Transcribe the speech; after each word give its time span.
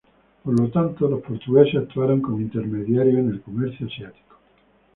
Por 0.43 0.59
lo 0.59 0.67
tanto, 0.71 1.07
los 1.07 1.21
portugueses 1.21 1.75
actuaron 1.83 2.21
como 2.23 2.39
intermediarios 2.39 3.19
en 3.19 3.29
el 3.29 3.41
comercio 3.43 3.85
asiático. 3.85 4.35